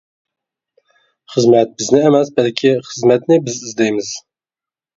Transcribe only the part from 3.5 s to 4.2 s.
ئىزدەيمىز.